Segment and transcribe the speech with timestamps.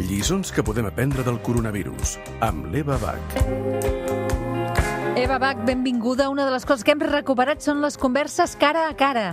[0.00, 3.34] Lliçons que podem aprendre del coronavirus amb l'Eva Bach.
[5.20, 6.30] Eva Bach, benvinguda.
[6.32, 9.26] Una de les coses que hem recuperat són les converses cara a cara.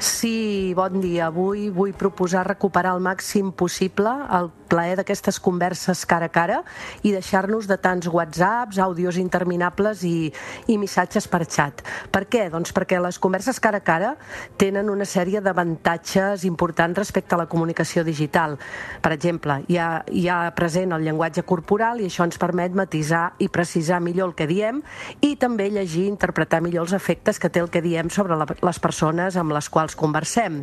[0.00, 1.28] Sí, bon dia.
[1.28, 6.62] Avui vull proposar recuperar al màxim possible el plaer d'aquestes converses cara a cara
[7.02, 10.32] i deixar-nos de tants whatsapps, àudios interminables i,
[10.68, 11.82] i missatges per xat.
[12.12, 12.48] Per què?
[12.52, 14.14] Doncs perquè les converses cara a cara
[14.60, 18.56] tenen una sèrie d'avantatges importants respecte a la comunicació digital.
[19.02, 23.34] Per exemple, hi ha, hi ha present el llenguatge corporal i això ens permet matisar
[23.38, 24.80] i precisar millor el que diem
[25.20, 28.46] i també llegir i interpretar millor els efectes que té el que diem sobre la,
[28.46, 30.62] les persones amb les quals conversem.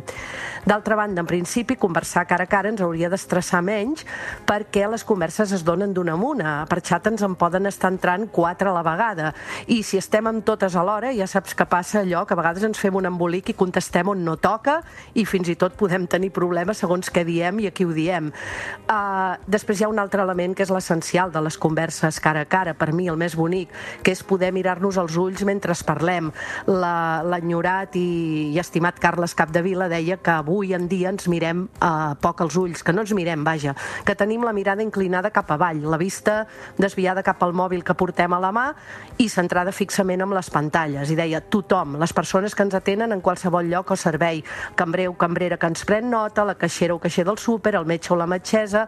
[0.66, 3.91] D'altra banda, en principi, conversar cara a cara ens hauria d'estressar menys
[4.48, 6.52] perquè les converses es donen d'una en una.
[6.70, 9.32] Per xat ens en poden estar entrant quatre a la vegada
[9.66, 12.80] i si estem amb totes alhora ja saps que passa allò que a vegades ens
[12.80, 14.80] fem un embolic i contestem on no toca
[15.14, 18.32] i fins i tot podem tenir problemes segons què diem i a qui ho diem.
[18.88, 22.48] Uh, després hi ha un altre element que és l'essencial de les converses cara a
[22.48, 23.70] cara, per mi el més bonic,
[24.02, 26.30] que és poder mirar-nos als ulls mentre parlem.
[26.66, 32.42] L'enyorat i, i estimat Carles Capdevila deia que avui en dia ens mirem uh, poc
[32.44, 35.98] als ulls, que no ens mirem, vaja, que tenim la mirada inclinada cap avall, la
[36.00, 36.46] vista
[36.78, 38.66] desviada cap al mòbil que portem a la mà
[39.22, 41.10] i centrada fixament amb les pantalles.
[41.10, 44.42] I deia, tothom, les persones que ens atenen en qualsevol lloc o servei,
[44.76, 48.12] cambrer o cambrera que ens pren nota, la caixera o caixer del súper, el metge
[48.14, 48.86] o la metgessa,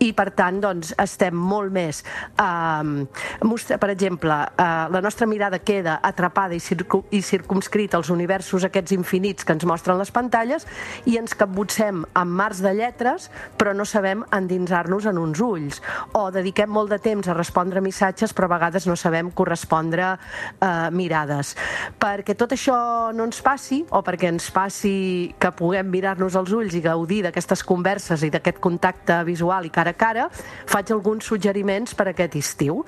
[0.00, 2.04] i per tant, doncs, estem molt més...
[2.40, 8.64] Eh, per exemple, eh, la nostra mirada queda atrapada i, circu i circumscrita als universos
[8.66, 10.66] aquests infinits que ens mostren les pantalles
[11.08, 15.80] i ens capbutzem amb mars de lletres, però no sabem endinsar-nos en uns ulls
[16.16, 20.88] o dediquem molt de temps a respondre missatges però a vegades no sabem correspondre eh,
[20.94, 21.54] mirades.
[22.00, 22.78] Perquè tot això
[23.16, 24.94] no ens passi o perquè ens passi
[25.40, 29.94] que puguem mirar-nos als ulls i gaudir d'aquestes converses i d'aquest contacte visual i cara
[29.94, 30.28] a cara,
[30.66, 32.84] faig alguns suggeriments per aquest estiu.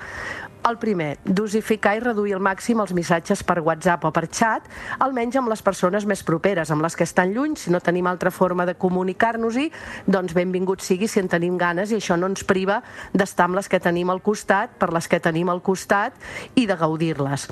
[0.63, 4.69] El primer, dosificar i reduir al màxim els missatges per WhatsApp o per xat,
[5.03, 8.31] almenys amb les persones més properes, amb les que estan lluny, si no tenim altra
[8.31, 9.67] forma de comunicar-nos-hi,
[10.07, 12.79] doncs benvingut sigui si en tenim ganes i això no ens priva
[13.11, 16.15] d'estar amb les que tenim al costat, per les que tenim al costat
[16.55, 17.49] i de gaudir-les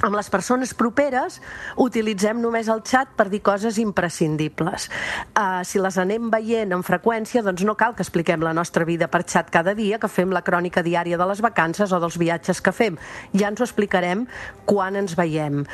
[0.00, 1.38] amb les persones properes
[1.80, 4.88] utilitzem només el xat per dir coses imprescindibles.
[5.34, 9.10] Uh, si les anem veient amb freqüència, doncs no cal que expliquem la nostra vida
[9.12, 12.62] per xat cada dia, que fem la crònica diària de les vacances o dels viatges
[12.64, 12.98] que fem.
[13.36, 14.26] Ja ens ho explicarem
[14.68, 15.64] quan ens veiem.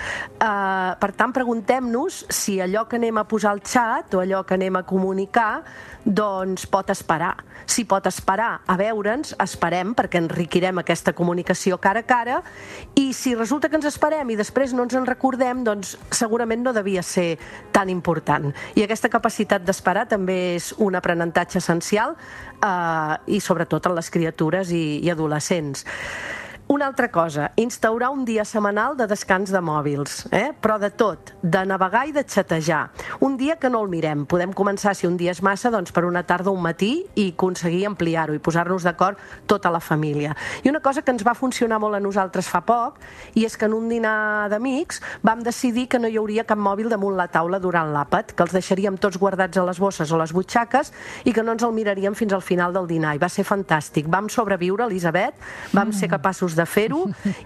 [0.41, 4.59] Uh, per tant, preguntem-nos si allò que anem a posar al xat o allò que
[4.59, 5.63] anem a comunicar
[6.07, 7.35] doncs pot esperar.
[7.67, 12.43] Si pot esperar a veure'ns, esperem perquè enriquirem aquesta comunicació cara a cara
[12.95, 16.63] i si resulta que ens esperem parlem i després no ens en recordem, doncs segurament
[16.65, 17.37] no devia ser
[17.73, 18.49] tan important.
[18.75, 24.73] I aquesta capacitat d'esperar també és un aprenentatge essencial eh, i sobretot en les criatures
[24.73, 25.85] i, i adolescents.
[26.69, 30.49] Una altra cosa, instaurar un dia setmanal de descans de mòbils, eh?
[30.51, 32.89] però de tot, de navegar i de xatejar.
[33.23, 34.25] Un dia que no el mirem.
[34.27, 37.29] Podem començar, si un dia és massa, doncs per una tarda o un matí i
[37.37, 40.35] aconseguir ampliar-ho i posar-nos d'acord tota la família.
[40.65, 42.99] I una cosa que ens va funcionar molt a nosaltres fa poc,
[43.39, 46.91] i és que en un dinar d'amics vam decidir que no hi hauria cap mòbil
[46.91, 50.35] damunt la taula durant l'àpat, que els deixaríem tots guardats a les bosses o les
[50.35, 50.91] butxaques
[51.23, 53.15] i que no ens el miraríem fins al final del dinar.
[53.15, 54.11] I va ser fantàstic.
[54.11, 55.39] Vam sobreviure, Elisabet,
[55.71, 57.05] vam ser capaços de fer-ho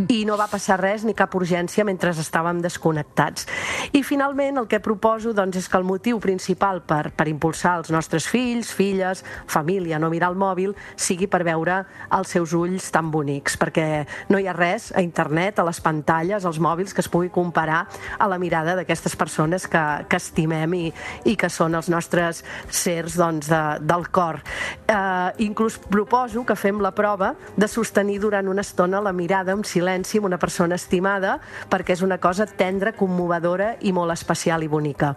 [0.09, 3.47] i no va passar res ni cap urgència mentre estàvem desconnectats.
[3.93, 7.91] I finalment el que proposo doncs, és que el motiu principal per, per impulsar els
[7.93, 11.83] nostres fills, filles, família, no mirar el mòbil, sigui per veure
[12.17, 16.47] els seus ulls tan bonics, perquè no hi ha res a internet, a les pantalles,
[16.47, 17.85] als mòbils que es pugui comparar
[18.19, 20.87] a la mirada d'aquestes persones que, que estimem i,
[21.31, 24.41] i que són els nostres sers doncs, de, del cor.
[24.87, 29.65] Eh, inclús proposo que fem la prova de sostenir durant una estona la mirada en
[29.65, 31.39] silenci amb una persona estimada
[31.71, 35.15] perquè és una cosa tendra, commovedora i molt especial i bonica.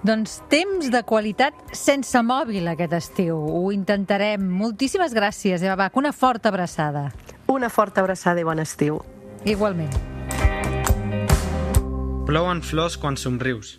[0.00, 3.36] Doncs temps de qualitat sense mòbil aquest estiu.
[3.36, 4.40] Ho intentarem.
[4.40, 5.98] Moltíssimes gràcies, Eva Bach.
[6.00, 7.10] Una forta abraçada.
[7.52, 9.02] Una forta abraçada i bon estiu.
[9.44, 9.92] Igualment.
[12.24, 13.68] Plouen flors quan somrius.